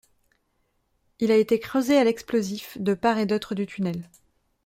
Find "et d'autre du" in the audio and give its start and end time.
3.19-3.67